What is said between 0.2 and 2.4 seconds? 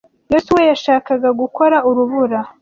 Yosuwa yashakaga gukora urubura.